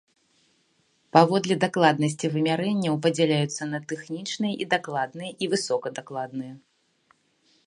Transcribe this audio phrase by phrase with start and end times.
[1.17, 6.53] Паводле дакладнасці вымярэнняў падзяляюцца на тэхнічныя і дакладныя і высокадакладныя.